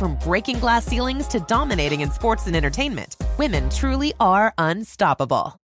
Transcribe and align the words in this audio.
From 0.00 0.14
breaking 0.14 0.60
glass 0.60 0.86
ceilings 0.86 1.28
to 1.28 1.40
dominating 1.40 2.00
in 2.00 2.10
sports 2.10 2.46
and 2.46 2.56
entertainment, 2.56 3.16
women 3.36 3.68
truly 3.68 4.14
are 4.18 4.54
unstoppable. 4.56 5.54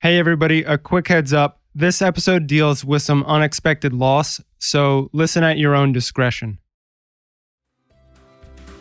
Hey, 0.00 0.18
everybody, 0.18 0.64
a 0.64 0.76
quick 0.76 1.06
heads 1.06 1.32
up. 1.32 1.60
This 1.76 2.02
episode 2.02 2.48
deals 2.48 2.84
with 2.84 3.02
some 3.02 3.22
unexpected 3.22 3.92
loss, 3.92 4.40
so 4.58 5.10
listen 5.12 5.44
at 5.44 5.58
your 5.58 5.76
own 5.76 5.92
discretion. 5.92 6.58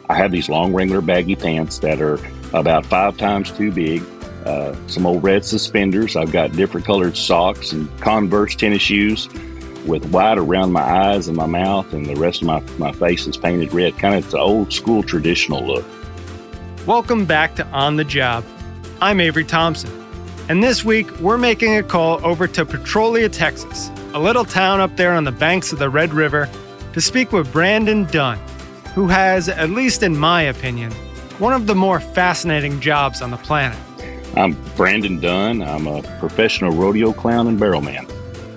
I 0.10 0.16
have 0.16 0.32
these 0.32 0.50
long 0.50 0.74
Wrangler 0.74 1.02
baggy 1.02 1.36
pants 1.36 1.78
that 1.78 2.02
are 2.02 2.18
about 2.52 2.84
five 2.84 3.16
times 3.16 3.52
too 3.52 3.72
big. 3.72 4.02
Uh, 4.48 4.76
some 4.88 5.06
old 5.06 5.24
red 5.24 5.46
suspenders. 5.46 6.16
I've 6.16 6.32
got 6.32 6.54
different 6.54 6.88
colored 6.88 7.16
socks 7.16 7.72
and 7.72 7.88
Converse 8.02 8.56
tennis 8.56 8.82
shoes 8.82 9.30
with 9.86 10.06
white 10.12 10.38
around 10.38 10.72
my 10.72 10.82
eyes 10.82 11.28
and 11.28 11.36
my 11.36 11.46
mouth, 11.46 11.92
and 11.94 12.06
the 12.06 12.16
rest 12.16 12.42
of 12.42 12.48
my, 12.48 12.60
my 12.78 12.92
face 12.92 13.28
is 13.28 13.38
painted 13.38 13.74
red. 13.74 13.98
Kind 13.98 14.16
of 14.16 14.30
the 14.32 14.40
old 14.40 14.72
school 14.72 15.04
traditional 15.04 15.66
look. 15.66 15.86
Welcome 16.86 17.26
back 17.26 17.56
to 17.56 17.68
On 17.68 17.96
the 17.96 18.04
Job. 18.04 18.44
I'm 19.02 19.20
Avery 19.20 19.44
Thompson, 19.44 19.92
and 20.50 20.64
this 20.64 20.84
week 20.84 21.20
we're 21.20 21.38
making 21.38 21.78
a 21.78 21.84
call 21.84 22.26
over 22.26 22.48
to 22.48 22.66
Petrolia, 22.66 23.30
Texas, 23.30 23.90
a 24.14 24.20
little 24.20 24.46
town 24.46 24.80
up 24.80 24.96
there 24.96 25.14
on 25.14 25.24
the 25.24 25.32
banks 25.32 25.74
of 25.74 25.80
the 25.80 25.90
Red 25.90 26.14
River, 26.14 26.50
to 26.94 27.02
speak 27.02 27.32
with 27.32 27.52
Brandon 27.52 28.06
Dunn, 28.06 28.40
who 28.94 29.08
has, 29.08 29.50
at 29.50 29.70
least 29.70 30.04
in 30.04 30.16
my 30.16 30.44
opinion, 30.44 30.92
one 31.40 31.54
of 31.54 31.66
the 31.68 31.76
more 31.76 32.00
fascinating 32.00 32.80
jobs 32.80 33.22
on 33.22 33.32
the 33.32 33.38
planet. 33.38 33.78
I'm 34.36 34.54
Brandon 34.76 35.20
Dunn. 35.20 35.62
I'm 35.62 35.88
a 35.88 36.02
professional 36.20 36.72
rodeo 36.72 37.14
clown 37.14 37.48
and 37.48 37.60
barrel 37.60 37.82
man. 37.82 38.08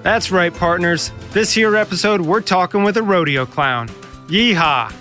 That's 0.06 0.30
right, 0.30 0.54
partners. 0.54 1.10
This 1.32 1.52
here 1.52 1.74
episode, 1.74 2.20
we're 2.20 2.40
talking 2.40 2.84
with 2.84 2.96
a 2.96 3.02
rodeo 3.02 3.44
clown. 3.44 3.88
Yeehaw! 4.28 4.94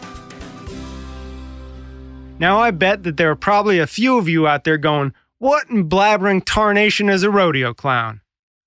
Now, 2.40 2.58
I 2.58 2.72
bet 2.72 3.04
that 3.04 3.16
there 3.16 3.30
are 3.30 3.36
probably 3.36 3.78
a 3.78 3.86
few 3.86 4.18
of 4.18 4.28
you 4.28 4.48
out 4.48 4.64
there 4.64 4.80
going, 4.80 5.14
What 5.38 5.70
in 5.70 5.88
blabbering 5.88 6.44
tarnation 6.44 7.08
is 7.08 7.22
a 7.22 7.30
rodeo 7.30 7.72
clown? 7.72 8.22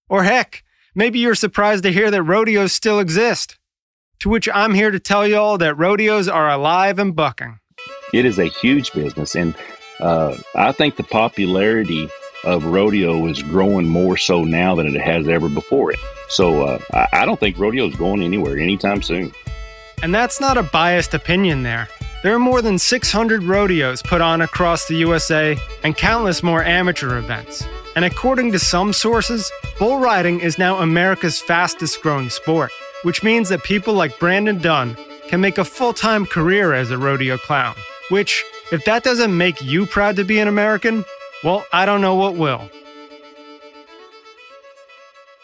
Or 0.08 0.22
heck, 0.22 0.62
maybe 0.94 1.18
you're 1.18 1.34
surprised 1.34 1.82
to 1.82 1.92
hear 1.92 2.08
that 2.08 2.22
rodeos 2.22 2.72
still 2.72 3.00
exist. 3.00 3.58
To 4.20 4.28
which 4.28 4.48
I'm 4.54 4.74
here 4.74 4.92
to 4.92 5.00
tell 5.00 5.26
you 5.26 5.38
all 5.38 5.58
that 5.58 5.76
rodeos 5.76 6.28
are 6.28 6.48
alive 6.48 7.00
and 7.00 7.16
bucking. 7.16 7.58
It 8.14 8.24
is 8.24 8.38
a 8.38 8.46
huge 8.46 8.92
business, 8.92 9.34
and 9.34 9.56
uh, 9.98 10.36
I 10.54 10.70
think 10.70 10.98
the 10.98 11.02
popularity 11.02 12.08
of 12.44 12.64
rodeo 12.64 13.26
is 13.26 13.42
growing 13.42 13.86
more 13.86 14.16
so 14.16 14.44
now 14.44 14.74
than 14.74 14.94
it 14.94 15.00
has 15.00 15.28
ever 15.28 15.48
before 15.48 15.92
it. 15.92 15.98
So 16.28 16.62
uh, 16.62 17.06
I, 17.12 17.24
don't 17.24 17.40
think 17.40 17.58
rodeo 17.58 17.86
is 17.86 17.96
going 17.96 18.22
anywhere 18.22 18.58
anytime 18.58 19.02
soon. 19.02 19.32
And 20.02 20.14
that's 20.14 20.40
not 20.40 20.56
a 20.56 20.62
biased 20.62 21.14
opinion 21.14 21.62
there. 21.62 21.88
There 22.22 22.34
are 22.34 22.38
more 22.38 22.62
than 22.62 22.78
600 22.78 23.44
rodeos 23.44 24.02
put 24.02 24.20
on 24.20 24.40
across 24.40 24.86
the 24.86 24.96
USA 24.96 25.56
and 25.82 25.96
countless 25.96 26.42
more 26.42 26.64
amateur 26.64 27.16
events. 27.18 27.66
And 27.96 28.04
according 28.04 28.52
to 28.52 28.58
some 28.58 28.92
sources, 28.92 29.50
bull 29.78 29.98
riding 29.98 30.40
is 30.40 30.58
now 30.58 30.78
America's 30.78 31.40
fastest 31.40 32.00
growing 32.02 32.30
sport, 32.30 32.70
which 33.02 33.22
means 33.22 33.48
that 33.48 33.62
people 33.62 33.94
like 33.94 34.18
Brandon 34.18 34.58
Dunn 34.58 34.96
can 35.28 35.40
make 35.40 35.58
a 35.58 35.64
full 35.64 35.92
time 35.92 36.26
career 36.26 36.74
as 36.74 36.90
a 36.90 36.98
rodeo 36.98 37.38
clown. 37.38 37.74
Which, 38.10 38.44
if 38.72 38.84
that 38.84 39.04
doesn't 39.04 39.36
make 39.36 39.62
you 39.62 39.86
proud 39.86 40.16
to 40.16 40.24
be 40.24 40.38
an 40.38 40.48
American, 40.48 41.04
well, 41.44 41.64
I 41.72 41.86
don't 41.86 42.00
know 42.00 42.14
what 42.14 42.36
will. 42.36 42.68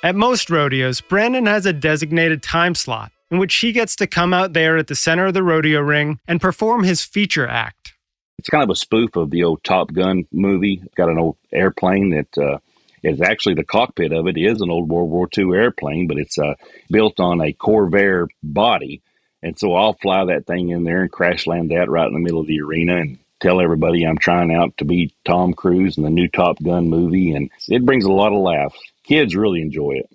At 0.03 0.15
most 0.15 0.51
rodeos, 0.51 1.01
Brandon 1.01 1.47
has 1.47 1.65
a 1.65 1.73
designated 1.73 2.43
time 2.43 2.75
slot 2.75 3.11
in 3.31 3.39
which 3.39 3.55
he 3.57 3.73
gets 3.73 3.97
to 3.97 4.07
come 4.07 4.33
out 4.33 4.53
there 4.53 4.77
at 4.77 4.87
the 4.87 4.95
center 4.95 5.27
of 5.27 5.35
the 5.35 5.43
rodeo 5.43 5.81
ring 5.81 6.21
and 6.29 6.41
perform 6.41 6.85
his 6.85 7.03
feature 7.03 7.49
act. 7.49 7.95
It's 8.39 8.49
kind 8.49 8.63
of 8.63 8.71
a 8.71 8.77
spoof 8.77 9.17
of 9.17 9.31
the 9.31 9.45
old 9.45 9.65
Top 9.65 9.93
Gun 9.93 10.27
movie. 10.31 10.83
got 10.97 11.09
an 11.09 11.19
old 11.19 11.37
airplane 11.53 12.11
that 12.11 12.39
uh, 12.39 12.59
is 13.03 13.21
actually 13.21 13.55
the 13.55 13.65
cockpit 13.65 14.13
of 14.13 14.27
it 14.27 14.37
is 14.37 14.61
an 14.61 14.71
old 14.71 14.91
World 14.91 15.11
War 15.11 15.29
II 15.37 15.57
airplane, 15.57 16.07
but 16.07 16.19
it's 16.19 16.39
uh, 16.39 16.55
built 16.91 17.19
on 17.19 17.41
a 17.41 17.53
Corvair 17.53 18.29
body. 18.43 19.03
And 19.43 19.59
so 19.59 19.75
I'll 19.75 19.95
fly 19.95 20.25
that 20.27 20.47
thing 20.47 20.71
in 20.71 20.85
there 20.85 21.03
and 21.03 21.11
crash 21.11 21.47
land 21.47 21.71
that 21.71 21.91
right 21.91 22.07
in 22.07 22.15
the 22.15 22.21
middle 22.21 22.41
of 22.41 22.47
the 22.47 22.61
arena 22.61 22.97
and 22.97 23.19
tell 23.41 23.61
everybody 23.61 24.05
I'm 24.05 24.19
trying 24.19 24.55
out 24.55 24.77
to 24.79 24.85
be 24.85 25.15
Tom 25.25 25.53
Cruise 25.55 25.97
in 25.97 26.05
the 26.05 26.11
new 26.11 26.29
Top 26.29 26.63
Gun 26.63 26.89
movie. 26.89 27.33
And 27.33 27.51
it 27.69 27.85
brings 27.85 28.05
a 28.05 28.13
lot 28.13 28.33
of 28.33 28.41
laughs 28.41 28.79
kids 29.05 29.37
really 29.37 29.61
enjoy 29.61 29.93
it. 29.93 30.11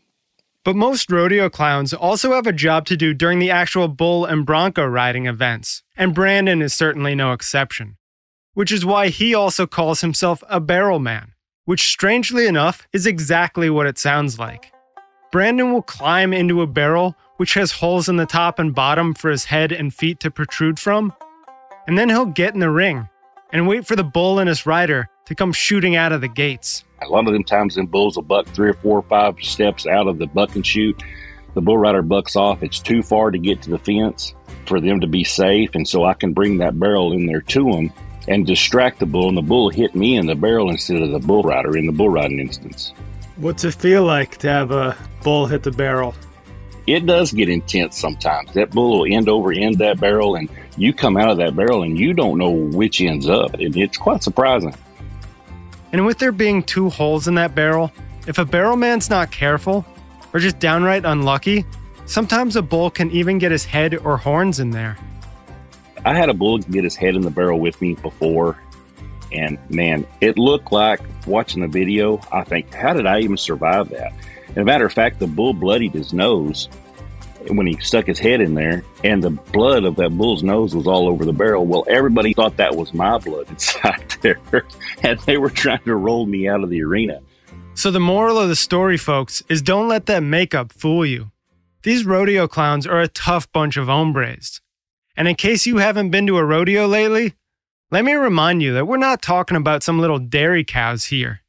But 0.65 0.75
most 0.75 1.09
rodeo 1.09 1.49
clowns 1.49 1.93
also 1.93 2.33
have 2.33 2.45
a 2.45 2.51
job 2.51 2.85
to 2.87 2.97
do 2.97 3.13
during 3.13 3.39
the 3.39 3.51
actual 3.51 3.87
bull 3.87 4.25
and 4.25 4.45
bronco 4.45 4.85
riding 4.85 5.25
events, 5.25 5.83
and 5.95 6.13
Brandon 6.13 6.61
is 6.61 6.73
certainly 6.73 7.15
no 7.15 7.31
exception. 7.31 7.97
Which 8.53 8.71
is 8.71 8.85
why 8.85 9.07
he 9.07 9.33
also 9.33 9.65
calls 9.65 10.01
himself 10.01 10.43
a 10.49 10.59
barrel 10.59 10.99
man, 10.99 11.33
which 11.63 11.87
strangely 11.87 12.45
enough 12.45 12.87
is 12.91 13.07
exactly 13.07 13.69
what 13.69 13.87
it 13.87 13.97
sounds 13.97 14.37
like. 14.37 14.73
Brandon 15.31 15.71
will 15.71 15.81
climb 15.81 16.33
into 16.33 16.61
a 16.61 16.67
barrel 16.67 17.15
which 17.37 17.53
has 17.53 17.71
holes 17.73 18.09
in 18.09 18.17
the 18.17 18.25
top 18.25 18.59
and 18.59 18.75
bottom 18.75 19.13
for 19.13 19.29
his 19.29 19.45
head 19.45 19.71
and 19.71 19.93
feet 19.93 20.19
to 20.19 20.29
protrude 20.29 20.77
from, 20.77 21.13
and 21.89 21.97
then 21.97 22.07
he'll 22.07 22.23
get 22.23 22.53
in 22.53 22.59
the 22.59 22.69
ring 22.69 23.09
and 23.51 23.67
wait 23.67 23.83
for 23.83 23.95
the 23.95 24.03
bull 24.03 24.37
and 24.37 24.47
his 24.47 24.67
rider 24.67 25.09
to 25.25 25.33
come 25.33 25.51
shooting 25.51 25.95
out 25.95 26.11
of 26.11 26.21
the 26.21 26.27
gates. 26.27 26.83
A 27.01 27.07
lot 27.07 27.25
of 27.25 27.33
them 27.33 27.43
times, 27.43 27.73
them 27.73 27.87
bulls 27.87 28.15
will 28.15 28.21
buck 28.21 28.45
three 28.45 28.69
or 28.69 28.75
four 28.75 28.99
or 28.99 29.01
five 29.01 29.39
steps 29.41 29.87
out 29.87 30.07
of 30.07 30.19
the 30.19 30.27
buck 30.27 30.53
and 30.53 30.63
shoot. 30.63 31.01
The 31.55 31.61
bull 31.61 31.79
rider 31.79 32.03
bucks 32.03 32.35
off. 32.35 32.61
It's 32.61 32.79
too 32.79 33.01
far 33.01 33.31
to 33.31 33.39
get 33.39 33.63
to 33.63 33.71
the 33.71 33.79
fence 33.79 34.35
for 34.67 34.79
them 34.79 34.99
to 34.99 35.07
be 35.07 35.23
safe, 35.23 35.71
and 35.73 35.87
so 35.87 36.05
I 36.05 36.13
can 36.13 36.31
bring 36.31 36.59
that 36.59 36.79
barrel 36.79 37.11
in 37.11 37.25
there 37.25 37.41
to 37.41 37.71
them 37.71 37.91
and 38.27 38.45
distract 38.45 38.99
the 38.99 39.07
bull, 39.07 39.29
and 39.29 39.37
the 39.37 39.41
bull 39.41 39.71
hit 39.71 39.95
me 39.95 40.15
in 40.15 40.27
the 40.27 40.35
barrel 40.35 40.69
instead 40.69 41.01
of 41.01 41.09
the 41.09 41.17
bull 41.17 41.41
rider 41.41 41.75
in 41.75 41.87
the 41.87 41.91
bull 41.91 42.09
riding 42.09 42.39
instance. 42.39 42.93
What's 43.37 43.63
it 43.63 43.73
feel 43.73 44.03
like 44.03 44.37
to 44.37 44.47
have 44.47 44.69
a 44.69 44.95
bull 45.23 45.47
hit 45.47 45.63
the 45.63 45.71
barrel? 45.71 46.13
It 46.89 47.05
does 47.05 47.31
get 47.31 47.49
intense 47.49 47.99
sometimes. 47.99 48.51
That 48.53 48.71
bull 48.71 49.01
will 49.01 49.13
end 49.15 49.29
over 49.29 49.51
end 49.51 49.77
that 49.77 49.99
barrel, 49.99 50.35
and 50.35 50.49
you 50.75 50.91
come 50.91 51.17
out 51.17 51.29
of 51.29 51.37
that 51.37 51.55
barrel 51.55 51.83
and 51.83 51.99
you 51.99 52.15
don't 52.15 52.39
know 52.39 52.49
which 52.49 52.99
ends 52.99 53.29
up. 53.29 53.53
And 53.53 53.77
it's 53.77 53.95
quite 53.95 54.23
surprising. 54.23 54.73
And 55.91 56.03
with 56.03 56.17
there 56.17 56.31
being 56.31 56.63
two 56.63 56.89
holes 56.89 57.27
in 57.27 57.35
that 57.35 57.53
barrel, 57.53 57.91
if 58.25 58.39
a 58.39 58.45
barrel 58.45 58.75
man's 58.75 59.07
not 59.07 59.29
careful, 59.29 59.85
or 60.33 60.39
just 60.39 60.57
downright 60.57 61.05
unlucky, 61.05 61.63
sometimes 62.07 62.55
a 62.55 62.61
bull 62.63 62.89
can 62.89 63.11
even 63.11 63.37
get 63.37 63.51
his 63.51 63.65
head 63.65 63.95
or 63.95 64.17
horns 64.17 64.59
in 64.59 64.71
there. 64.71 64.97
I 66.05 66.15
had 66.15 66.29
a 66.29 66.33
bull 66.33 66.57
get 66.57 66.83
his 66.83 66.95
head 66.95 67.15
in 67.15 67.21
the 67.21 67.29
barrel 67.29 67.59
with 67.59 67.79
me 67.83 67.93
before, 67.93 68.57
and 69.31 69.59
man, 69.69 70.07
it 70.21 70.39
looked 70.39 70.71
like 70.71 71.01
watching 71.27 71.61
the 71.61 71.67
video. 71.67 72.19
I 72.31 72.43
think, 72.45 72.73
how 72.73 72.95
did 72.95 73.05
I 73.05 73.19
even 73.19 73.37
survive 73.37 73.89
that? 73.89 74.11
As 74.51 74.57
a 74.57 74.63
matter 74.63 74.85
of 74.85 74.93
fact, 74.93 75.19
the 75.19 75.27
bull 75.27 75.53
bloodied 75.53 75.93
his 75.93 76.13
nose 76.13 76.69
when 77.47 77.67
he 77.67 77.77
stuck 77.79 78.05
his 78.05 78.19
head 78.19 78.41
in 78.41 78.53
there, 78.53 78.83
and 79.03 79.23
the 79.23 79.29
blood 79.29 79.85
of 79.85 79.95
that 79.95 80.09
bull's 80.11 80.43
nose 80.43 80.75
was 80.75 80.87
all 80.87 81.07
over 81.07 81.25
the 81.25 81.33
barrel. 81.33 81.65
Well, 81.65 81.85
everybody 81.87 82.33
thought 82.33 82.57
that 82.57 82.75
was 82.75 82.93
my 82.93 83.17
blood 83.17 83.49
inside 83.49 84.15
there, 84.21 84.39
and 85.03 85.19
they 85.21 85.37
were 85.37 85.49
trying 85.49 85.83
to 85.83 85.95
roll 85.95 86.25
me 86.25 86.47
out 86.47 86.63
of 86.63 86.69
the 86.69 86.83
arena. 86.83 87.21
So, 87.75 87.91
the 87.91 87.99
moral 87.99 88.37
of 88.37 88.49
the 88.49 88.55
story, 88.55 88.97
folks, 88.97 89.41
is 89.47 89.61
don't 89.61 89.87
let 89.87 90.05
that 90.07 90.21
makeup 90.21 90.73
fool 90.73 91.05
you. 91.05 91.31
These 91.83 92.05
rodeo 92.05 92.47
clowns 92.47 92.85
are 92.85 92.99
a 92.99 93.07
tough 93.07 93.49
bunch 93.53 93.77
of 93.77 93.87
hombres. 93.87 94.59
And 95.15 95.27
in 95.27 95.35
case 95.35 95.65
you 95.65 95.77
haven't 95.77 96.09
been 96.09 96.27
to 96.27 96.37
a 96.37 96.45
rodeo 96.45 96.87
lately, 96.87 97.35
let 97.91 98.03
me 98.03 98.13
remind 98.13 98.61
you 98.61 98.73
that 98.73 98.85
we're 98.85 98.97
not 98.97 99.21
talking 99.21 99.57
about 99.57 99.83
some 99.83 99.99
little 99.99 100.19
dairy 100.19 100.63
cows 100.63 101.05
here. 101.05 101.41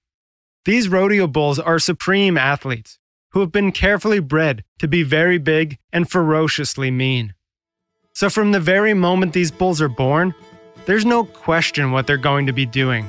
These 0.67 0.91
rodeo 0.91 1.27
bulls 1.27 1.59
are 1.59 1.79
supreme 1.79 2.37
athletes 2.37 2.99
who 3.31 3.41
have 3.41 3.51
been 3.51 3.73
carefully 3.73 4.21
bred 4.21 4.63
to 4.79 4.87
be 4.87 5.03
very 5.03 5.39
big 5.39 5.79
and 5.91 6.11
ferociously 6.11 6.91
mean. 6.91 7.33
So, 8.13 8.29
from 8.29 8.53
the 8.53 8.61
very 8.61 8.93
moment 8.93 9.33
these 9.33 9.51
bulls 9.51 9.81
are 9.81 9.89
born, 9.89 10.35
there's 10.85 11.07
no 11.07 11.25
question 11.25 11.93
what 11.93 12.07
they're 12.07 12.19
going 12.19 12.45
to 12.47 12.53
be 12.53 12.67
doing. 12.67 13.09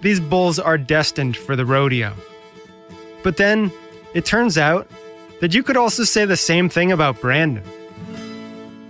These 0.00 0.18
bulls 0.18 0.58
are 0.58 0.76
destined 0.76 1.36
for 1.36 1.54
the 1.54 1.64
rodeo. 1.64 2.12
But 3.22 3.36
then, 3.36 3.70
it 4.12 4.24
turns 4.24 4.58
out 4.58 4.90
that 5.40 5.54
you 5.54 5.62
could 5.62 5.76
also 5.76 6.02
say 6.02 6.24
the 6.24 6.36
same 6.36 6.68
thing 6.68 6.90
about 6.90 7.20
Brandon. 7.20 7.62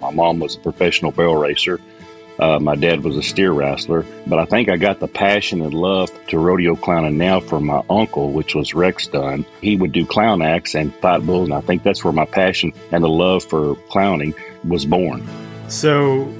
My 0.00 0.10
mom 0.10 0.38
was 0.38 0.56
a 0.56 0.60
professional 0.60 1.12
barrel 1.12 1.36
racer. 1.36 1.80
Uh, 2.38 2.58
my 2.58 2.74
dad 2.74 3.04
was 3.04 3.16
a 3.16 3.22
steer 3.22 3.52
wrestler, 3.52 4.04
but 4.26 4.38
I 4.38 4.44
think 4.44 4.68
I 4.68 4.76
got 4.76 4.98
the 4.98 5.06
passion 5.06 5.62
and 5.62 5.72
love 5.72 6.10
to 6.28 6.38
rodeo 6.38 6.74
clowning 6.74 7.16
now 7.16 7.40
from 7.40 7.66
my 7.66 7.82
uncle, 7.88 8.32
which 8.32 8.54
was 8.54 8.74
Rex 8.74 9.06
Dunn. 9.06 9.46
He 9.60 9.76
would 9.76 9.92
do 9.92 10.04
clown 10.04 10.42
acts 10.42 10.74
and 10.74 10.94
fight 10.96 11.24
bulls, 11.24 11.48
and 11.48 11.54
I 11.54 11.60
think 11.60 11.82
that's 11.82 12.02
where 12.02 12.12
my 12.12 12.24
passion 12.24 12.72
and 12.90 13.04
the 13.04 13.08
love 13.08 13.44
for 13.44 13.76
clowning 13.88 14.34
was 14.64 14.84
born. 14.84 15.26
So, 15.68 16.32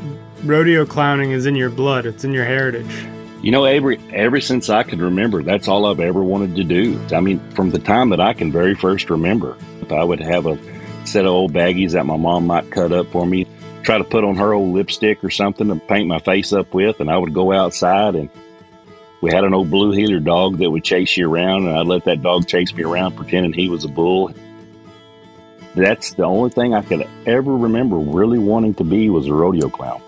rodeo 0.42 0.84
clowning 0.84 1.30
is 1.30 1.46
in 1.46 1.54
your 1.54 1.70
blood, 1.70 2.06
it's 2.06 2.24
in 2.24 2.32
your 2.32 2.44
heritage. 2.44 3.06
You 3.42 3.50
know, 3.50 3.64
every 3.64 4.00
ever 4.10 4.40
since 4.40 4.70
I 4.70 4.84
can 4.84 5.00
remember, 5.00 5.42
that's 5.42 5.68
all 5.68 5.86
I've 5.86 6.00
ever 6.00 6.24
wanted 6.24 6.56
to 6.56 6.64
do. 6.64 6.98
I 7.12 7.20
mean, 7.20 7.38
from 7.50 7.70
the 7.70 7.78
time 7.78 8.08
that 8.08 8.20
I 8.20 8.32
can 8.32 8.50
very 8.50 8.74
first 8.74 9.10
remember, 9.10 9.56
if 9.82 9.92
I 9.92 10.02
would 10.02 10.20
have 10.20 10.46
a 10.46 10.58
set 11.06 11.26
of 11.26 11.32
old 11.32 11.52
baggies 11.52 11.92
that 11.92 12.06
my 12.06 12.16
mom 12.16 12.46
might 12.46 12.70
cut 12.70 12.90
up 12.90 13.06
for 13.08 13.26
me, 13.26 13.46
try 13.84 13.98
to 13.98 14.04
put 14.04 14.24
on 14.24 14.36
her 14.36 14.52
old 14.52 14.74
lipstick 14.74 15.22
or 15.22 15.30
something 15.30 15.68
to 15.68 15.76
paint 15.76 16.08
my 16.08 16.18
face 16.18 16.52
up 16.52 16.74
with, 16.74 17.00
and 17.00 17.10
I 17.10 17.18
would 17.18 17.34
go 17.34 17.52
outside 17.52 18.14
and 18.14 18.28
we 19.20 19.32
had 19.32 19.44
an 19.44 19.54
old 19.54 19.70
blue 19.70 19.92
heeler 19.92 20.20
dog 20.20 20.58
that 20.58 20.70
would 20.70 20.84
chase 20.84 21.16
you 21.16 21.32
around, 21.32 21.66
and 21.66 21.78
I'd 21.78 21.86
let 21.86 22.04
that 22.04 22.22
dog 22.22 22.46
chase 22.46 22.74
me 22.74 22.82
around 22.82 23.16
pretending 23.16 23.54
he 23.54 23.70
was 23.70 23.84
a 23.84 23.88
bull. 23.88 24.34
That's 25.74 26.12
the 26.12 26.24
only 26.24 26.50
thing 26.50 26.74
I 26.74 26.82
could 26.82 27.08
ever 27.26 27.56
remember 27.56 27.96
really 27.96 28.38
wanting 28.38 28.74
to 28.74 28.84
be 28.84 29.08
was 29.08 29.26
a 29.26 29.32
rodeo 29.32 29.70
clown. 29.70 30.02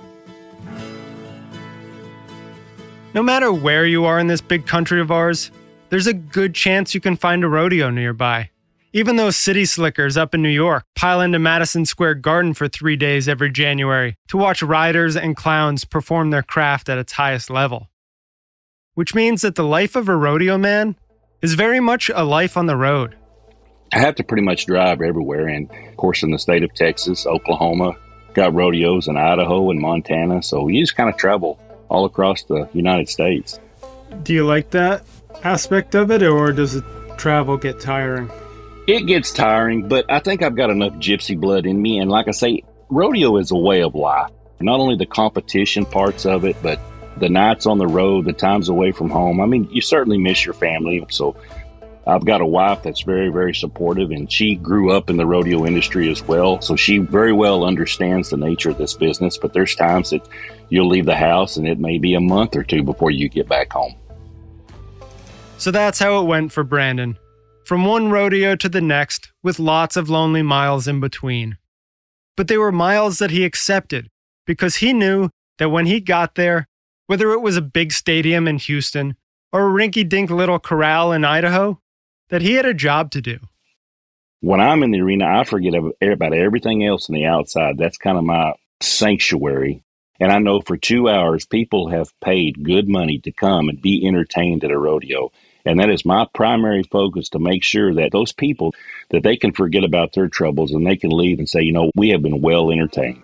No 3.15 3.23
matter 3.23 3.51
where 3.51 3.87
you 3.87 4.05
are 4.05 4.19
in 4.19 4.27
this 4.27 4.43
big 4.43 4.67
country 4.67 5.01
of 5.01 5.11
ours, 5.11 5.51
there's 5.89 6.07
a 6.07 6.13
good 6.13 6.55
chance 6.55 6.95
you 6.95 7.01
can 7.01 7.17
find 7.17 7.43
a 7.43 7.49
rodeo 7.49 7.89
nearby. 7.89 8.51
Even 8.93 9.17
those 9.17 9.37
city 9.37 9.65
slickers 9.65 10.17
up 10.17 10.35
in 10.35 10.43
New 10.43 10.49
York 10.49 10.85
pile 10.95 11.21
into 11.21 11.39
Madison 11.39 11.85
Square 11.85 12.15
Garden 12.17 12.55
for 12.55 12.69
three 12.69 12.97
days 12.97 13.29
every 13.29 13.51
January 13.51 14.17
to 14.29 14.37
watch 14.37 14.63
riders 14.63 15.17
and 15.17 15.37
clowns 15.37 15.85
perform 15.85 16.31
their 16.31 16.43
craft 16.43 16.89
at 16.89 16.97
its 16.97 17.13
highest 17.13 17.51
level. 17.51 17.89
Which 18.95 19.15
means 19.15 19.43
that 19.43 19.57
the 19.57 19.65
life 19.65 19.97
of 19.97 20.09
a 20.09 20.17
rodeo 20.17 20.57
man 20.57 20.97
is 21.43 21.55
very 21.55 21.81
much 21.81 22.11
a 22.15 22.25
life 22.25 22.57
on 22.57 22.67
the 22.67 22.77
road. 22.77 23.17
I 23.93 23.99
have 23.99 24.15
to 24.17 24.25
pretty 24.25 24.43
much 24.43 24.67
drive 24.67 25.03
everywhere, 25.03 25.49
and 25.49 25.71
of 25.71 25.97
course, 25.97 26.23
in 26.23 26.31
the 26.31 26.39
state 26.39 26.63
of 26.63 26.73
Texas, 26.75 27.27
Oklahoma, 27.27 27.97
got 28.35 28.55
rodeos 28.55 29.09
in 29.09 29.17
Idaho 29.17 29.71
and 29.71 29.81
Montana, 29.81 30.43
so 30.43 30.69
you 30.69 30.83
just 30.83 30.97
kind 30.97 31.11
of 31.11 31.17
travel 31.17 31.59
all 31.89 32.05
across 32.05 32.45
the 32.45 32.69
United 32.73 33.09
States. 33.09 33.61
Do 34.23 34.33
you 34.33 34.47
like 34.47 34.71
that 34.71 35.05
aspect 35.45 35.95
of 35.95 36.11
it, 36.11 36.23
or 36.23 36.53
does 36.53 36.75
the 36.75 36.83
travel 37.17 37.57
get 37.57 37.79
tiring? 37.81 38.31
It 38.87 39.07
gets 39.07 39.33
tiring, 39.33 39.89
but 39.89 40.05
I 40.09 40.21
think 40.21 40.43
I've 40.43 40.55
got 40.55 40.71
enough 40.71 40.93
gypsy 40.95 41.39
blood 41.39 41.67
in 41.67 41.81
me. 41.81 41.99
And 41.99 42.09
like 42.09 42.29
I 42.29 42.31
say, 42.31 42.63
rodeo 42.89 43.37
is 43.39 43.51
a 43.51 43.57
way 43.57 43.83
of 43.83 43.97
life. 43.97 44.31
Not 44.61 44.79
only 44.79 44.97
the 44.97 45.07
competition 45.07 45.85
parts 45.85 46.25
of 46.25 46.45
it, 46.45 46.57
but 46.63 46.79
the 47.17 47.29
nights 47.29 47.67
on 47.67 47.79
the 47.79 47.87
road, 47.89 48.27
the 48.27 48.33
times 48.33 48.69
away 48.69 48.93
from 48.93 49.11
home. 49.11 49.41
I 49.41 49.47
mean, 49.47 49.69
you 49.73 49.81
certainly 49.81 50.19
miss 50.19 50.45
your 50.45 50.55
family. 50.55 51.05
So 51.11 51.37
I've 52.07 52.25
got 52.25 52.41
a 52.41 52.47
wife 52.47 52.85
that's 52.85 53.03
very, 53.03 53.29
very 53.29 53.55
supportive, 53.57 54.13
and 54.13 54.31
she 54.31 54.55
grew 54.55 54.93
up 54.93 55.11
in 55.11 55.17
the 55.17 55.27
rodeo 55.27 55.67
industry 55.67 56.09
as 56.09 56.23
well. 56.23 56.61
So 56.61 56.77
she 56.77 56.99
very 56.99 57.33
well 57.33 57.65
understands 57.65 58.31
the 58.31 58.37
nature 58.37 58.71
of 58.71 58.79
this 58.79 58.95
business. 58.95 59.37
But 59.37 59.53
there's 59.53 59.75
times 59.75 60.11
that 60.11 60.27
you'll 60.69 60.89
leave 60.89 61.07
the 61.07 61.17
house 61.17 61.57
and 61.57 61.67
it 61.67 61.81
may 61.81 61.99
be 61.99 62.15
a 62.15 62.21
month 62.21 62.55
or 62.55 62.63
two 62.63 62.85
before 62.85 63.11
you 63.11 63.29
get 63.29 63.49
back 63.49 63.73
home. 63.73 63.97
So 65.59 65.73
that's 65.73 65.99
how 65.99 66.21
it 66.21 66.27
went 66.27 66.53
for 66.53 66.63
Brandon 66.63 67.19
from 67.67 67.85
one 67.85 68.11
rodeo 68.11 68.55
to 68.55 68.69
the 68.69 68.81
next, 68.81 69.33
with 69.43 69.59
lots 69.59 69.97
of 69.97 70.09
lonely 70.09 70.41
miles 70.41 70.87
in 70.87 71.01
between. 71.01 71.59
But 72.37 72.47
they 72.47 72.57
were 72.57 72.71
miles 72.71 73.19
that 73.19 73.33
he 73.33 73.45
accepted 73.45 74.09
because 74.47 74.77
he 74.77 74.93
knew 74.93 75.31
that 75.59 75.71
when 75.71 75.87
he 75.87 75.99
got 75.99 76.37
there, 76.37 76.69
whether 77.09 77.33
it 77.33 77.41
was 77.41 77.57
a 77.57 77.63
big 77.63 77.91
stadium 77.91 78.47
in 78.47 78.59
Houston 78.59 79.17
or 79.53 79.67
a 79.67 79.73
rinky 79.73 80.09
dink 80.09 80.31
little 80.31 80.61
corral 80.61 81.11
in 81.11 81.25
Idaho, 81.25 81.81
that 82.29 82.41
he 82.41 82.55
had 82.55 82.67
a 82.67 82.73
job 82.73 83.11
to 83.11 83.21
do. 83.21 83.39
When 84.43 84.61
I'm 84.61 84.85
in 84.85 84.93
the 84.93 85.01
arena, 85.01 85.27
I 85.27 85.43
forget 85.43 85.75
about 85.75 86.35
everything 86.35 86.85
else 86.85 87.11
on 87.11 87.15
the 87.15 87.27
outside. 87.27 87.79
That's 87.79 87.99
kind 87.99 88.17
of 88.17 88.23
my 88.23 88.53
sanctuary. 88.81 89.83
And 90.21 90.31
I 90.31 90.39
know 90.39 90.61
for 90.61 90.77
two 90.77 91.09
hours, 91.09 91.47
people 91.47 91.89
have 91.89 92.13
paid 92.21 92.63
good 92.63 92.89
money 92.89 93.19
to 93.21 93.33
come 93.33 93.69
and 93.69 93.83
be 93.83 94.07
entertained 94.07 94.63
at 94.63 94.71
a 94.71 94.79
rodeo. 94.79 95.33
And 95.67 95.81
that 95.81 95.91
is 95.91 96.05
my 96.05 96.27
primary 96.33 96.85
focus 96.85 97.29
to 97.31 97.39
make 97.39 97.65
sure 97.65 97.93
that 97.95 98.13
those 98.13 98.33
people 98.33 98.75
that 99.11 99.23
they 99.23 99.37
can 99.37 99.53
forget 99.53 99.85
about 99.85 100.13
their 100.13 100.29
troubles 100.29 100.73
and 100.73 100.87
they 100.87 100.97
can 100.97 101.11
leave 101.11 101.39
and 101.39 101.49
say, 101.49 101.63
you 101.63 101.73
know, 101.73 101.91
we 101.95 102.11
have 102.11 102.23
been 102.23 102.41
well 102.41 102.71
entertained. 102.71 103.23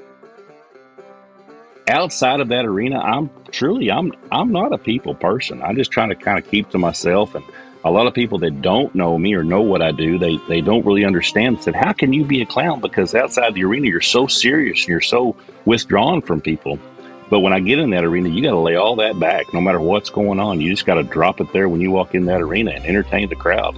Outside 1.89 2.41
of 2.41 2.49
that 2.49 2.65
arena, 2.65 2.99
I'm 2.99 3.31
truly 3.51 3.91
I'm 3.91 4.13
I'm 4.31 4.53
not 4.53 4.73
a 4.73 4.79
people 4.79 5.15
person. 5.15 5.63
I'm 5.63 5.77
just 5.77 5.91
trying 5.91 6.11
to 6.11 6.15
kind 6.15 6.39
of 6.39 6.51
keep 6.51 6.71
to 6.71 6.79
myself 6.79 7.35
and 7.35 7.45
a 7.85 7.91
lot 7.91 8.07
of 8.07 8.15
people 8.15 8.39
that 8.39 8.63
don't 8.63 8.95
know 8.95 9.19
me 9.19 9.35
or 9.35 9.43
know 9.43 9.63
what 9.63 9.83
I 9.83 9.91
do, 9.91 10.19
they, 10.19 10.37
they 10.49 10.61
don't 10.61 10.87
really 10.87 11.05
understand. 11.05 11.63
Said, 11.63 11.75
how 11.75 11.93
can 11.93 12.13
you 12.13 12.25
be 12.25 12.41
a 12.41 12.47
clown? 12.47 12.81
Because 12.81 13.15
outside 13.15 13.55
the 13.55 13.65
arena, 13.65 13.89
you're 13.89 14.01
so 14.01 14.27
serious 14.27 14.83
and 14.83 14.89
you're 14.89 15.01
so 15.01 15.37
withdrawn 15.65 16.23
from 16.23 16.41
people. 16.41 16.79
But 17.33 17.41
when 17.41 17.55
I 17.55 17.61
get 17.61 17.79
in 17.79 17.89
that 17.93 18.05
arena, 18.05 18.29
you 18.29 18.43
got 18.43 18.51
to 18.51 18.59
lay 18.59 18.77
all 18.77 18.95
that 18.97 19.19
back, 19.19 19.55
no 19.55 19.61
matter 19.63 19.81
what's 19.81 20.11
going 20.11 20.39
on. 20.39 20.61
You 20.61 20.71
just 20.71 20.85
got 20.85 20.97
to 20.97 21.03
drop 21.03 21.41
it 21.41 21.51
there 21.51 21.67
when 21.67 21.81
you 21.81 21.91
walk 21.91 22.15
in 22.15 22.27
that 22.27 22.43
arena 22.43 22.73
and 22.73 22.85
entertain 22.85 23.31
the 23.31 23.37
crowd. 23.37 23.75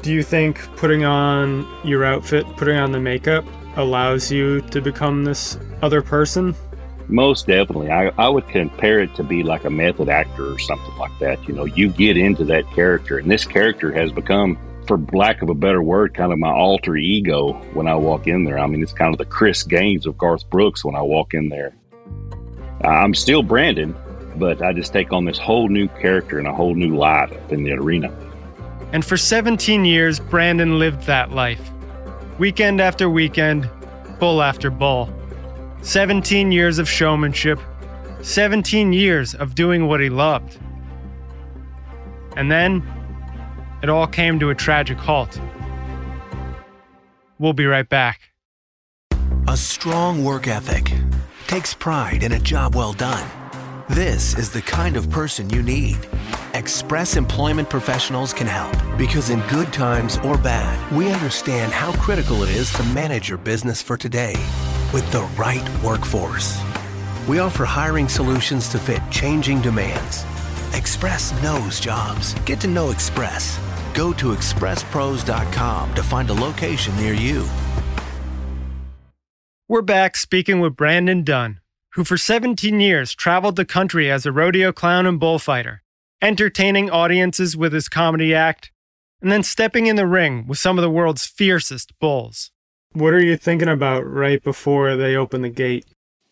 Do 0.00 0.10
you 0.10 0.22
think 0.22 0.66
putting 0.74 1.04
on 1.04 1.68
your 1.84 2.02
outfit, 2.06 2.46
putting 2.56 2.78
on 2.78 2.92
the 2.92 2.98
makeup, 2.98 3.44
allows 3.76 4.32
you 4.32 4.62
to 4.70 4.80
become 4.80 5.22
this 5.22 5.58
other 5.82 6.00
person? 6.00 6.56
Most 7.08 7.46
definitely. 7.46 7.90
I, 7.90 8.10
I 8.16 8.30
would 8.30 8.48
compare 8.48 9.00
it 9.00 9.14
to 9.16 9.22
be 9.22 9.42
like 9.42 9.66
a 9.66 9.70
method 9.70 10.08
actor 10.08 10.50
or 10.50 10.58
something 10.58 10.96
like 10.96 11.12
that. 11.20 11.46
You 11.46 11.52
know, 11.52 11.66
you 11.66 11.90
get 11.90 12.16
into 12.16 12.46
that 12.46 12.64
character, 12.70 13.18
and 13.18 13.30
this 13.30 13.44
character 13.44 13.92
has 13.92 14.12
become 14.12 14.58
for 14.86 14.96
lack 15.12 15.42
of 15.42 15.50
a 15.50 15.54
better 15.54 15.82
word, 15.82 16.14
kind 16.14 16.32
of 16.32 16.38
my 16.38 16.52
alter 16.52 16.96
ego 16.96 17.52
when 17.74 17.86
I 17.86 17.96
walk 17.96 18.26
in 18.26 18.44
there. 18.44 18.58
I 18.58 18.66
mean, 18.66 18.82
it's 18.82 18.94
kind 18.94 19.12
of 19.12 19.18
the 19.18 19.26
Chris 19.26 19.62
Gaines 19.62 20.06
of 20.06 20.16
Garth 20.16 20.48
Brooks 20.48 20.86
when 20.86 20.94
I 20.94 21.02
walk 21.02 21.34
in 21.34 21.50
there. 21.50 21.74
I'm 22.82 23.14
still 23.14 23.42
Brandon, 23.42 23.94
but 24.36 24.62
I 24.62 24.72
just 24.72 24.92
take 24.92 25.12
on 25.12 25.24
this 25.24 25.38
whole 25.38 25.68
new 25.68 25.88
character 25.88 26.38
and 26.38 26.46
a 26.46 26.52
whole 26.52 26.74
new 26.74 26.96
light 26.96 27.32
up 27.32 27.52
in 27.52 27.64
the 27.64 27.72
arena. 27.72 28.14
And 28.92 29.04
for 29.04 29.16
17 29.16 29.84
years, 29.84 30.20
Brandon 30.20 30.78
lived 30.78 31.02
that 31.06 31.32
life. 31.32 31.70
Weekend 32.38 32.80
after 32.80 33.08
weekend, 33.08 33.68
bull 34.18 34.42
after 34.42 34.70
bull. 34.70 35.12
17 35.82 36.52
years 36.52 36.78
of 36.78 36.88
showmanship, 36.88 37.58
17 38.22 38.92
years 38.92 39.34
of 39.34 39.54
doing 39.54 39.86
what 39.86 40.00
he 40.00 40.08
loved. 40.08 40.58
And 42.36 42.50
then 42.50 42.82
it 43.82 43.88
all 43.88 44.06
came 44.06 44.38
to 44.40 44.50
a 44.50 44.54
tragic 44.54 44.98
halt. 44.98 45.40
We'll 47.38 47.52
be 47.52 47.66
right 47.66 47.88
back. 47.88 48.32
A 49.48 49.56
strong 49.56 50.24
work 50.24 50.48
ethic 50.48 50.92
takes 51.46 51.74
pride 51.74 52.22
in 52.24 52.32
a 52.32 52.38
job 52.38 52.74
well 52.74 52.92
done. 52.92 53.28
This 53.88 54.36
is 54.36 54.50
the 54.50 54.62
kind 54.62 54.96
of 54.96 55.08
person 55.10 55.48
you 55.50 55.62
need. 55.62 55.98
Express 56.54 57.16
Employment 57.16 57.70
Professionals 57.70 58.32
can 58.32 58.46
help 58.46 58.74
because 58.98 59.30
in 59.30 59.40
good 59.42 59.72
times 59.72 60.18
or 60.18 60.36
bad, 60.36 60.76
we 60.92 61.12
understand 61.12 61.72
how 61.72 61.92
critical 62.00 62.42
it 62.42 62.48
is 62.48 62.72
to 62.72 62.82
manage 62.94 63.28
your 63.28 63.38
business 63.38 63.80
for 63.80 63.96
today 63.96 64.34
with 64.92 65.10
the 65.12 65.22
right 65.36 65.66
workforce. 65.84 66.60
We 67.28 67.38
offer 67.38 67.64
hiring 67.64 68.08
solutions 68.08 68.68
to 68.70 68.78
fit 68.78 69.02
changing 69.10 69.60
demands. 69.62 70.24
Express 70.74 71.32
knows 71.42 71.78
jobs. 71.78 72.34
Get 72.44 72.60
to 72.60 72.66
know 72.66 72.90
Express. 72.90 73.60
Go 73.94 74.12
to 74.14 74.32
expresspros.com 74.32 75.94
to 75.94 76.02
find 76.02 76.30
a 76.30 76.34
location 76.34 76.96
near 76.96 77.14
you. 77.14 77.48
We're 79.68 79.82
back 79.82 80.16
speaking 80.16 80.60
with 80.60 80.76
Brandon 80.76 81.24
Dunn, 81.24 81.58
who 81.94 82.04
for 82.04 82.16
17 82.16 82.78
years 82.78 83.12
traveled 83.12 83.56
the 83.56 83.64
country 83.64 84.08
as 84.08 84.24
a 84.24 84.30
rodeo 84.30 84.70
clown 84.70 85.06
and 85.06 85.18
bullfighter, 85.18 85.82
entertaining 86.22 86.88
audiences 86.88 87.56
with 87.56 87.72
his 87.72 87.88
comedy 87.88 88.32
act, 88.32 88.70
and 89.20 89.32
then 89.32 89.42
stepping 89.42 89.86
in 89.86 89.96
the 89.96 90.06
ring 90.06 90.46
with 90.46 90.58
some 90.58 90.78
of 90.78 90.82
the 90.82 90.90
world's 90.90 91.26
fiercest 91.26 91.98
bulls. 91.98 92.52
What 92.92 93.12
are 93.12 93.20
you 93.20 93.36
thinking 93.36 93.68
about 93.68 94.06
right 94.06 94.40
before 94.40 94.94
they 94.94 95.16
open 95.16 95.42
the 95.42 95.48
gate? 95.48 95.84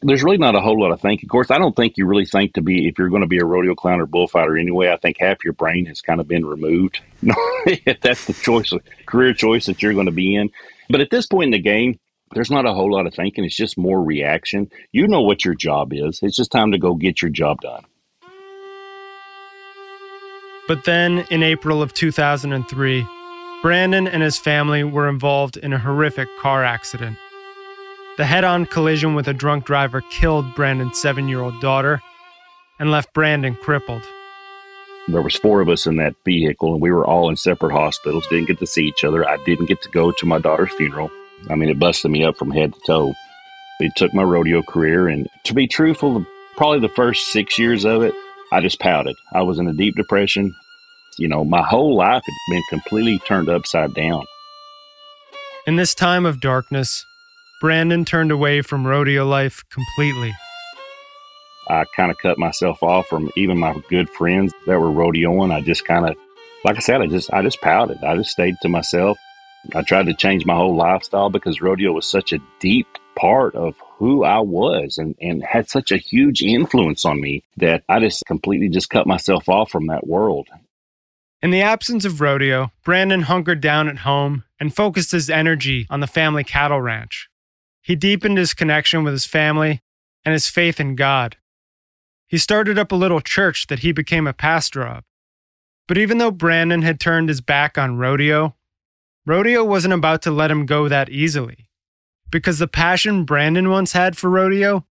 there's 0.07 0.23
really 0.23 0.37
not 0.37 0.55
a 0.55 0.61
whole 0.61 0.79
lot 0.79 0.93
of 0.93 1.01
thinking. 1.01 1.27
Of 1.27 1.31
course, 1.31 1.51
I 1.51 1.59
don't 1.59 1.75
think 1.75 1.97
you 1.97 2.07
really 2.07 2.27
think 2.27 2.55
to 2.55 2.61
be 2.61 2.87
if 2.87 2.99
you're 2.99 3.09
going 3.09 3.23
to 3.23 3.27
be 3.27 3.39
a 3.39 3.45
rodeo 3.45 3.75
clown 3.75 4.01
or 4.01 4.07
bullfighter 4.07 4.57
anyway. 4.57 4.91
I 4.91 4.97
think 4.99 5.17
half 5.19 5.43
your 5.43 5.55
brain 5.55 5.87
has 5.87 6.03
kind 6.03 6.21
of 6.21 6.29
been 6.29 6.45
removed. 6.45 7.01
if 7.67 8.01
that's 8.01 8.27
the 8.27 8.35
choice, 8.35 8.71
career 9.07 9.33
choice 9.33 9.67
that 9.67 9.83
you're 9.83 9.95
going 9.95 10.07
to 10.07 10.13
be 10.13 10.37
in. 10.37 10.51
But 10.91 11.01
at 11.01 11.11
this 11.11 11.27
point 11.27 11.47
in 11.47 11.51
the 11.53 11.59
game, 11.59 11.99
there's 12.35 12.51
not 12.51 12.67
a 12.67 12.75
whole 12.75 12.93
lot 12.93 13.07
of 13.07 13.15
thinking. 13.15 13.45
It's 13.45 13.57
just 13.57 13.79
more 13.79 14.03
reaction. 14.03 14.71
You 14.93 15.07
know 15.07 15.23
what 15.23 15.45
your 15.45 15.55
job 15.55 15.93
is. 15.93 16.21
It's 16.23 16.37
just 16.37 16.53
time 16.53 16.73
to 16.73 16.79
go 16.79 16.95
get 16.95 17.23
your 17.23 17.31
job 17.31 17.61
done. 17.61 17.85
But 20.67 20.85
then 20.85 21.27
in 21.31 21.43
April 21.43 21.83
of 21.83 21.93
2003, 21.93 23.07
Brandon 23.63 24.09
and 24.09 24.23
his 24.23 24.39
family 24.39 24.83
were 24.83 25.09
involved 25.09 25.57
in 25.57 25.73
a 25.73 25.79
horrific 25.79 26.29
car 26.39 26.65
accident. 26.65 27.17
The 28.17 28.25
head 28.25 28.45
on 28.45 28.67
collision 28.67 29.15
with 29.15 29.29
a 29.29 29.35
drunk 29.35 29.65
driver 29.65 30.01
killed 30.11 30.55
Brandon's 30.55 31.01
seven 31.01 31.29
year 31.29 31.41
old 31.41 31.61
daughter 31.61 32.01
and 32.79 32.91
left 32.91 33.13
Brandon 33.13 33.55
crippled. 33.57 34.03
There 35.09 35.21
was 35.21 35.37
four 35.37 35.61
of 35.61 35.69
us 35.69 35.87
in 35.87 35.97
that 35.97 36.15
vehicle, 36.25 36.73
and 36.73 36.81
we 36.81 36.91
were 36.91 37.05
all 37.05 37.29
in 37.29 37.37
separate 37.37 37.73
hospitals. 37.73 38.27
Didn't 38.29 38.47
get 38.47 38.59
to 38.61 38.67
see 38.67 38.85
each 38.85 39.05
other. 39.05 39.29
I 39.29 39.37
didn't 39.45 39.67
get 39.67 39.83
to 39.83 39.91
go 39.91 40.13
to 40.13 40.27
my 40.27 40.39
daughter's 40.39 40.73
funeral. 40.75 41.11
I 41.51 41.55
mean, 41.55 41.69
it 41.69 41.79
busted 41.79 42.11
me 42.11 42.25
up 42.25 42.37
from 42.37 42.51
head 42.51 42.73
to 42.73 42.81
toe. 42.87 43.15
It 43.81 43.93
took 43.97 44.15
my 44.15 44.23
rodeo 44.23 44.63
career, 44.63 45.09
and 45.09 45.29
to 45.45 45.55
be 45.55 45.67
truthful, 45.67 46.25
probably 46.57 46.81
the 46.81 46.95
first 46.95 47.33
six 47.33 47.59
years 47.59 47.85
of 47.85 48.03
it, 48.03 48.15
I 48.53 48.61
just 48.61 48.79
pouted. 48.79 49.17
I 49.33 49.43
was 49.43 49.59
in 49.59 49.69
a 49.69 49.73
deep 49.73 49.97
depression. 49.97 50.55
You 51.19 51.29
know, 51.29 51.45
my 51.45 51.63
whole 51.63 51.97
life 51.97 52.23
had 52.25 52.55
been 52.55 52.63
completely 52.71 53.19
turned 53.21 53.49
upside 53.49 53.95
down. 53.95 54.25
In 55.67 55.77
this 55.77 55.95
time 55.95 56.27
of 56.27 56.41
darkness, 56.41 57.05
Brandon 57.61 58.05
turned 58.05 58.31
away 58.31 58.63
from 58.63 58.87
rodeo 58.87 59.25
life 59.27 59.63
completely. 59.71 60.35
I 61.69 61.85
kind 61.97 62.11
of 62.11 62.19
cut 62.19 62.39
myself 62.39 62.83
off 62.83 63.07
from 63.07 63.31
even 63.37 63.59
my 63.59 63.81
good 63.89 64.11
friends 64.11 64.53
that 64.67 64.79
were 64.79 64.91
rodeoing. 64.91 65.53
I 65.53 65.63
just 65.63 65.87
kind 65.87 66.07
of, 66.09 66.17
like 66.65 66.77
I 66.77 66.81
said, 66.81 67.01
I 67.01 67.07
just 67.07 67.33
I 67.33 67.43
just 67.43 67.61
pouted. 67.61 68.05
I 68.05 68.17
just 68.17 68.31
stayed 68.31 68.57
to 68.63 68.69
myself. 68.69 69.17
I 69.75 69.83
tried 69.83 70.07
to 70.07 70.15
change 70.15 70.45
my 70.45 70.55
whole 70.55 70.77
lifestyle 70.77 71.31
because 71.31 71.61
rodeo 71.61 71.93
was 71.93 72.07
such 72.07 72.33
a 72.33 72.41
deep 72.61 72.87
part 73.17 73.55
of 73.55 73.75
who 73.99 74.25
I 74.25 74.41
was 74.41 74.99
and, 74.99 75.15
and 75.21 75.43
had 75.43 75.71
such 75.71 75.93
a 75.93 75.97
huge 75.97 76.43
influence 76.43 77.05
on 77.05 77.21
me 77.21 77.45
that 77.57 77.85
I 77.89 78.01
just 78.01 78.25
completely 78.27 78.69
just 78.69 78.91
cut 78.91 79.07
myself 79.07 79.49
off 79.49 79.71
from 79.71 79.87
that 79.87 80.07
world. 80.07 80.49
In 81.41 81.51
the 81.51 81.63
absence 81.63 82.05
of 82.05 82.21
rodeo, 82.21 82.73
Brandon 82.85 83.23
hunkered 83.23 83.61
down 83.61 83.89
at 83.89 83.99
home 83.99 84.45
and 84.59 84.75
focused 84.75 85.13
his 85.13 85.31
energy 85.31 85.87
on 85.91 86.01
the 86.01 86.07
family 86.07 86.43
cattle 86.43 86.81
ranch. 86.81 87.29
He 87.83 87.97
deepened 87.97 88.39
his 88.39 88.55
connection 88.55 89.05
with 89.05 89.13
his 89.13 89.27
family 89.27 89.81
and 90.25 90.33
his 90.33 90.49
faith 90.49 90.81
in 90.81 90.97
God. 90.97 91.37
He 92.27 92.39
started 92.39 92.79
up 92.79 92.91
a 92.91 92.97
little 92.97 93.21
church 93.21 93.67
that 93.67 93.81
he 93.81 93.93
became 93.93 94.27
a 94.27 94.33
pastor 94.33 94.83
of. 94.87 95.05
But 95.87 95.99
even 95.99 96.17
though 96.17 96.31
Brandon 96.31 96.81
had 96.81 96.99
turned 96.99 97.29
his 97.29 97.43
back 97.43 97.77
on 97.77 97.99
rodeo, 97.99 98.57
rodeo 99.27 99.65
wasn't 99.65 99.95
about 99.95 100.23
to 100.23 100.31
let 100.31 100.51
him 100.51 100.67
go 100.67 100.89
that 100.89 101.09
easily. 101.09 101.69
Because 102.31 102.59
the 102.59 102.69
passion 102.69 103.25
Brandon 103.25 103.71
once 103.71 103.93
had 103.93 104.17
for 104.17 104.31
rodeo 104.31 104.87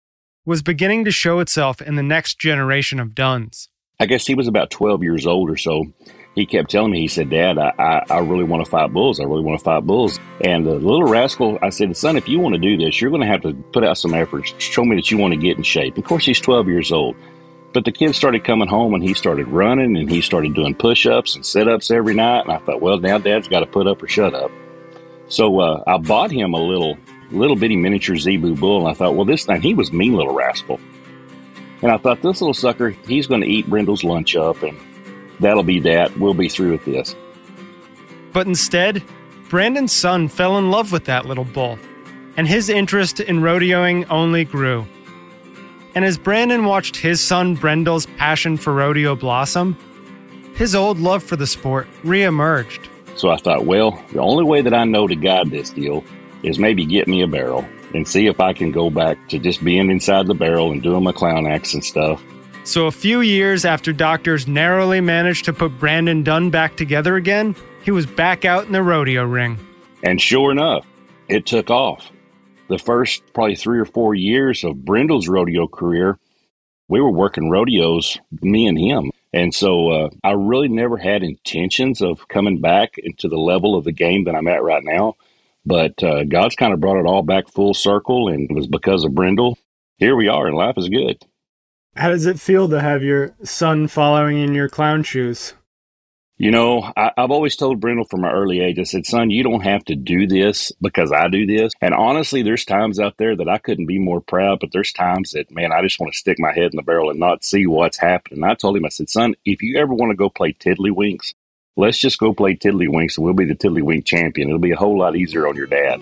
was 0.44 0.62
beginning 0.62 1.04
to 1.04 1.10
show 1.10 1.40
itself 1.40 1.80
in 1.80 1.96
the 1.96 2.02
next 2.02 2.38
generation 2.38 2.98
of 2.98 3.14
Dunns. 3.14 3.68
I 4.00 4.06
guess 4.06 4.26
he 4.26 4.34
was 4.34 4.48
about 4.48 4.70
12 4.70 5.02
years 5.02 5.26
old 5.26 5.50
or 5.50 5.56
so 5.56 5.92
he 6.38 6.46
kept 6.46 6.70
telling 6.70 6.92
me, 6.92 7.00
he 7.00 7.08
said, 7.08 7.30
Dad, 7.30 7.58
I, 7.58 7.72
I, 7.78 8.04
I 8.10 8.18
really 8.20 8.44
want 8.44 8.64
to 8.64 8.70
fight 8.70 8.92
bulls. 8.92 9.18
I 9.18 9.24
really 9.24 9.42
want 9.42 9.58
to 9.58 9.64
fight 9.64 9.84
bulls. 9.84 10.20
And 10.44 10.64
the 10.64 10.74
little 10.74 11.02
rascal, 11.02 11.58
I 11.62 11.70
said, 11.70 11.96
son, 11.96 12.16
if 12.16 12.28
you 12.28 12.38
want 12.38 12.54
to 12.54 12.60
do 12.60 12.76
this, 12.76 13.00
you're 13.00 13.10
going 13.10 13.22
to 13.22 13.28
have 13.28 13.42
to 13.42 13.54
put 13.72 13.82
out 13.84 13.98
some 13.98 14.14
efforts. 14.14 14.54
Show 14.58 14.84
me 14.84 14.94
that 14.96 15.10
you 15.10 15.18
want 15.18 15.34
to 15.34 15.40
get 15.40 15.56
in 15.56 15.64
shape. 15.64 15.98
Of 15.98 16.04
course, 16.04 16.24
he's 16.24 16.40
12 16.40 16.68
years 16.68 16.92
old. 16.92 17.16
But 17.72 17.84
the 17.84 17.92
kid 17.92 18.14
started 18.14 18.44
coming 18.44 18.68
home 18.68 18.94
and 18.94 19.02
he 19.02 19.14
started 19.14 19.46
running 19.48 19.96
and 19.96 20.10
he 20.10 20.20
started 20.22 20.54
doing 20.54 20.74
push 20.74 21.06
ups 21.06 21.34
and 21.34 21.44
sit 21.44 21.68
ups 21.68 21.90
every 21.90 22.14
night. 22.14 22.40
And 22.40 22.52
I 22.52 22.58
thought, 22.58 22.80
well, 22.80 22.98
now 22.98 23.18
dad's 23.18 23.48
got 23.48 23.60
to 23.60 23.66
put 23.66 23.86
up 23.86 24.02
or 24.02 24.08
shut 24.08 24.34
up. 24.34 24.50
So 25.28 25.60
uh, 25.60 25.84
I 25.86 25.98
bought 25.98 26.30
him 26.30 26.54
a 26.54 26.60
little 26.60 26.96
little 27.30 27.56
bitty 27.56 27.76
miniature 27.76 28.16
zebu 28.16 28.54
bull. 28.54 28.80
And 28.80 28.88
I 28.88 28.94
thought, 28.94 29.14
well, 29.14 29.26
this 29.26 29.44
thing, 29.44 29.60
he 29.60 29.74
was 29.74 29.92
mean 29.92 30.14
little 30.14 30.34
rascal. 30.34 30.80
And 31.82 31.92
I 31.92 31.98
thought, 31.98 32.22
this 32.22 32.40
little 32.40 32.54
sucker, 32.54 32.90
he's 32.90 33.26
going 33.26 33.42
to 33.42 33.46
eat 33.46 33.68
Brindle's 33.68 34.02
lunch 34.02 34.34
up 34.34 34.62
and 34.62 34.76
that'll 35.40 35.62
be 35.62 35.80
that. 35.80 36.16
We'll 36.18 36.34
be 36.34 36.48
through 36.48 36.72
with 36.72 36.84
this. 36.84 37.14
But 38.32 38.46
instead, 38.46 39.02
Brandon's 39.48 39.92
son 39.92 40.28
fell 40.28 40.58
in 40.58 40.70
love 40.70 40.92
with 40.92 41.04
that 41.06 41.26
little 41.26 41.44
bull, 41.44 41.78
and 42.36 42.46
his 42.46 42.68
interest 42.68 43.20
in 43.20 43.40
rodeoing 43.40 44.06
only 44.10 44.44
grew. 44.44 44.86
And 45.98 46.04
as 46.04 46.16
Brandon 46.16 46.64
watched 46.64 46.94
his 46.94 47.20
son 47.20 47.56
Brindle's 47.56 48.06
passion 48.06 48.56
for 48.56 48.72
rodeo 48.72 49.16
blossom, 49.16 49.76
his 50.54 50.76
old 50.76 51.00
love 51.00 51.24
for 51.24 51.34
the 51.34 51.44
sport 51.44 51.88
reemerged. 52.04 52.86
So 53.16 53.30
I 53.30 53.36
thought, 53.36 53.66
well, 53.66 54.00
the 54.12 54.20
only 54.20 54.44
way 54.44 54.60
that 54.60 54.72
I 54.72 54.84
know 54.84 55.08
to 55.08 55.16
guide 55.16 55.50
this 55.50 55.70
deal 55.70 56.04
is 56.44 56.56
maybe 56.56 56.86
get 56.86 57.08
me 57.08 57.22
a 57.22 57.26
barrel 57.26 57.68
and 57.94 58.06
see 58.06 58.28
if 58.28 58.38
I 58.38 58.52
can 58.52 58.70
go 58.70 58.90
back 58.90 59.28
to 59.30 59.40
just 59.40 59.64
being 59.64 59.90
inside 59.90 60.28
the 60.28 60.34
barrel 60.34 60.70
and 60.70 60.80
doing 60.80 61.02
my 61.02 61.10
clown 61.10 61.48
acts 61.48 61.74
and 61.74 61.84
stuff 61.84 62.22
so, 62.68 62.86
a 62.86 62.92
few 62.92 63.22
years 63.22 63.64
after 63.64 63.94
doctors 63.94 64.46
narrowly 64.46 65.00
managed 65.00 65.46
to 65.46 65.54
put 65.54 65.78
Brandon 65.78 66.22
Dunn 66.22 66.50
back 66.50 66.76
together 66.76 67.16
again, 67.16 67.56
he 67.82 67.90
was 67.90 68.04
back 68.04 68.44
out 68.44 68.66
in 68.66 68.72
the 68.72 68.82
rodeo 68.82 69.24
ring. 69.24 69.58
And 70.02 70.20
sure 70.20 70.52
enough, 70.52 70.86
it 71.28 71.46
took 71.46 71.70
off. 71.70 72.12
The 72.68 72.78
first 72.78 73.22
probably 73.32 73.56
three 73.56 73.78
or 73.78 73.84
four 73.84 74.14
years 74.14 74.64
of 74.64 74.84
Brindle's 74.84 75.28
rodeo 75.28 75.66
career, 75.66 76.18
we 76.88 77.00
were 77.00 77.10
working 77.10 77.50
rodeos, 77.50 78.18
me 78.42 78.66
and 78.66 78.78
him. 78.78 79.10
And 79.32 79.54
so 79.54 79.90
uh, 79.90 80.10
I 80.24 80.32
really 80.32 80.68
never 80.68 80.96
had 80.96 81.22
intentions 81.22 82.00
of 82.00 82.28
coming 82.28 82.60
back 82.60 82.96
into 82.98 83.28
the 83.28 83.38
level 83.38 83.76
of 83.76 83.84
the 83.84 83.92
game 83.92 84.24
that 84.24 84.34
I'm 84.34 84.48
at 84.48 84.62
right 84.62 84.82
now. 84.82 85.16
But 85.66 86.02
uh, 86.02 86.24
God's 86.24 86.56
kind 86.56 86.72
of 86.72 86.80
brought 86.80 86.98
it 86.98 87.06
all 87.06 87.22
back 87.22 87.48
full 87.48 87.74
circle, 87.74 88.28
and 88.28 88.50
it 88.50 88.54
was 88.54 88.66
because 88.66 89.04
of 89.04 89.14
Brindle. 89.14 89.58
Here 89.98 90.16
we 90.16 90.28
are, 90.28 90.46
and 90.46 90.56
life 90.56 90.78
is 90.78 90.88
good. 90.88 91.22
How 91.96 92.08
does 92.08 92.26
it 92.26 92.40
feel 92.40 92.68
to 92.68 92.80
have 92.80 93.02
your 93.02 93.34
son 93.42 93.88
following 93.88 94.38
in 94.38 94.54
your 94.54 94.68
clown 94.68 95.02
shoes? 95.02 95.54
You 96.40 96.52
know, 96.52 96.92
I, 96.96 97.10
have 97.16 97.32
always 97.32 97.56
told 97.56 97.80
Brindle 97.80 98.04
from 98.04 98.20
my 98.20 98.30
early 98.30 98.60
age, 98.60 98.78
I 98.78 98.84
said, 98.84 99.06
son, 99.06 99.28
you 99.28 99.42
don't 99.42 99.64
have 99.64 99.84
to 99.86 99.96
do 99.96 100.28
this 100.28 100.70
because 100.80 101.10
I 101.10 101.26
do 101.26 101.46
this. 101.46 101.72
And 101.80 101.92
honestly, 101.92 102.42
there's 102.42 102.64
times 102.64 103.00
out 103.00 103.16
there 103.16 103.34
that 103.34 103.48
I 103.48 103.58
couldn't 103.58 103.86
be 103.86 103.98
more 103.98 104.20
proud, 104.20 104.60
but 104.60 104.70
there's 104.70 104.92
times 104.92 105.32
that, 105.32 105.50
man, 105.50 105.72
I 105.72 105.82
just 105.82 105.98
want 105.98 106.12
to 106.12 106.18
stick 106.18 106.38
my 106.38 106.52
head 106.52 106.70
in 106.70 106.76
the 106.76 106.82
barrel 106.82 107.10
and 107.10 107.18
not 107.18 107.42
see 107.42 107.66
what's 107.66 107.98
happening. 107.98 108.44
I 108.44 108.54
told 108.54 108.76
him, 108.76 108.84
I 108.84 108.88
said, 108.88 109.10
son, 109.10 109.34
if 109.44 109.62
you 109.62 109.78
ever 109.78 109.92
want 109.92 110.10
to 110.10 110.16
go 110.16 110.30
play 110.30 110.52
Tiddlywinks, 110.52 111.34
let's 111.76 111.98
just 111.98 112.20
go 112.20 112.32
play 112.32 112.54
Tiddlywinks 112.54 113.16
and 113.16 113.24
we'll 113.24 113.34
be 113.34 113.44
the 113.44 113.56
Tiddlywink 113.56 114.04
champion. 114.04 114.46
It'll 114.46 114.60
be 114.60 114.70
a 114.70 114.76
whole 114.76 114.96
lot 114.96 115.16
easier 115.16 115.48
on 115.48 115.56
your 115.56 115.66
dad. 115.66 116.00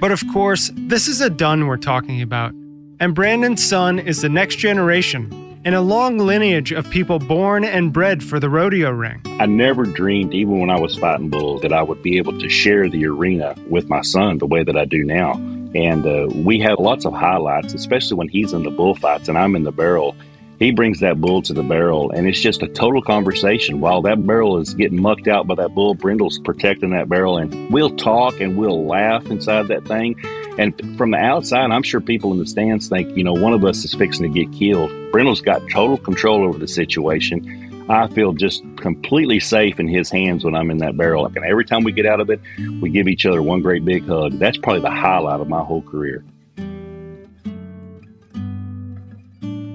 But 0.00 0.10
of 0.10 0.24
course, 0.32 0.72
this 0.74 1.06
is 1.06 1.20
a 1.20 1.30
Dunn 1.30 1.68
we're 1.68 1.76
talking 1.76 2.20
about. 2.20 2.50
And 2.98 3.14
Brandon's 3.14 3.64
son 3.64 4.00
is 4.00 4.22
the 4.22 4.28
next 4.28 4.56
generation 4.56 5.47
in 5.64 5.74
a 5.74 5.80
long 5.80 6.18
lineage 6.18 6.72
of 6.72 6.88
people 6.90 7.18
born 7.18 7.64
and 7.64 7.92
bred 7.92 8.22
for 8.22 8.38
the 8.40 8.48
rodeo 8.48 8.90
ring. 8.90 9.20
I 9.40 9.46
never 9.46 9.84
dreamed, 9.84 10.34
even 10.34 10.58
when 10.60 10.70
I 10.70 10.78
was 10.78 10.96
fighting 10.96 11.30
bulls, 11.30 11.62
that 11.62 11.72
I 11.72 11.82
would 11.82 12.02
be 12.02 12.18
able 12.18 12.38
to 12.38 12.48
share 12.48 12.88
the 12.88 13.06
arena 13.06 13.54
with 13.68 13.88
my 13.88 14.02
son 14.02 14.38
the 14.38 14.46
way 14.46 14.62
that 14.62 14.76
I 14.76 14.84
do 14.84 15.04
now. 15.04 15.32
And 15.74 16.06
uh, 16.06 16.28
we 16.34 16.60
have 16.60 16.78
lots 16.78 17.04
of 17.04 17.12
highlights, 17.12 17.74
especially 17.74 18.16
when 18.16 18.28
he's 18.28 18.52
in 18.52 18.62
the 18.62 18.70
bullfights 18.70 19.28
and 19.28 19.36
I'm 19.36 19.54
in 19.54 19.64
the 19.64 19.72
barrel. 19.72 20.16
He 20.58 20.72
brings 20.72 20.98
that 21.00 21.20
bull 21.20 21.40
to 21.42 21.52
the 21.52 21.62
barrel, 21.62 22.10
and 22.10 22.26
it's 22.26 22.40
just 22.40 22.64
a 22.64 22.68
total 22.68 23.00
conversation. 23.00 23.80
While 23.80 24.02
that 24.02 24.26
barrel 24.26 24.58
is 24.58 24.74
getting 24.74 25.00
mucked 25.00 25.28
out 25.28 25.46
by 25.46 25.54
that 25.54 25.72
bull, 25.72 25.94
Brindle's 25.94 26.40
protecting 26.40 26.90
that 26.90 27.08
barrel, 27.08 27.38
and 27.38 27.70
we'll 27.70 27.94
talk 27.94 28.40
and 28.40 28.56
we'll 28.56 28.84
laugh 28.84 29.26
inside 29.26 29.68
that 29.68 29.84
thing. 29.86 30.16
And 30.58 30.98
from 30.98 31.12
the 31.12 31.18
outside, 31.18 31.70
I'm 31.70 31.84
sure 31.84 32.00
people 32.00 32.32
in 32.32 32.38
the 32.38 32.46
stands 32.46 32.88
think, 32.88 33.16
you 33.16 33.22
know, 33.22 33.32
one 33.32 33.52
of 33.52 33.64
us 33.64 33.84
is 33.84 33.94
fixing 33.94 34.30
to 34.30 34.44
get 34.44 34.52
killed. 34.52 34.90
Brindle's 35.12 35.40
got 35.40 35.62
total 35.70 35.96
control 35.96 36.44
over 36.44 36.58
the 36.58 36.66
situation. 36.66 37.86
I 37.88 38.08
feel 38.08 38.32
just 38.32 38.62
completely 38.76 39.40
safe 39.40 39.80
in 39.80 39.88
his 39.88 40.10
hands 40.10 40.44
when 40.44 40.54
I'm 40.54 40.70
in 40.70 40.78
that 40.78 40.96
barrel. 40.96 41.24
And 41.26 41.38
every 41.38 41.64
time 41.64 41.84
we 41.84 41.92
get 41.92 42.06
out 42.06 42.20
of 42.20 42.28
it, 42.28 42.40
we 42.80 42.90
give 42.90 43.08
each 43.08 43.24
other 43.24 43.40
one 43.40 43.62
great 43.62 43.84
big 43.84 44.06
hug. 44.06 44.32
That's 44.32 44.58
probably 44.58 44.82
the 44.82 44.90
highlight 44.90 45.40
of 45.40 45.48
my 45.48 45.62
whole 45.62 45.82
career. 45.82 46.24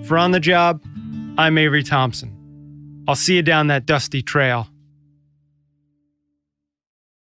For 0.04 0.18
On 0.18 0.32
the 0.32 0.40
Job, 0.40 0.84
I'm 1.38 1.58
Avery 1.58 1.82
Thompson. 1.82 3.04
I'll 3.08 3.16
see 3.16 3.36
you 3.38 3.42
down 3.42 3.68
that 3.68 3.86
dusty 3.86 4.22
trail. 4.22 4.68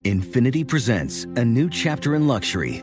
Infinity 0.02 0.64
presents 0.64 1.24
a 1.36 1.44
new 1.44 1.68
chapter 1.68 2.14
in 2.14 2.26
luxury, 2.26 2.82